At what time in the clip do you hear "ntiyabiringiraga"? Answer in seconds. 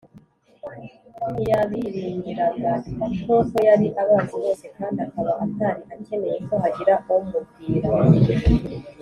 1.31-2.71